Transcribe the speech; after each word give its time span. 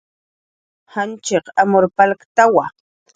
Janchiq 0.93 1.45
amur 1.63 1.85
putkawa 1.95 2.65